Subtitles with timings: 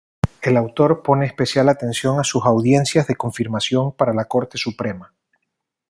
[0.41, 5.13] El autor pone especial atención a sus audiencias de confirmación para la Corte Suprema.